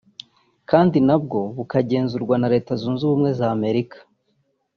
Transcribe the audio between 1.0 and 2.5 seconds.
na bwo bukagenzurwa na